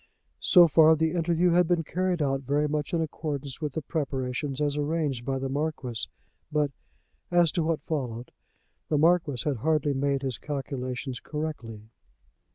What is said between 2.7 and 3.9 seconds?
in accordance with the